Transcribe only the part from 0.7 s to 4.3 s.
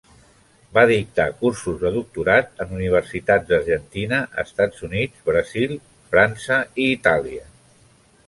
Va dictar cursos de doctorat en Universitats d'Argentina,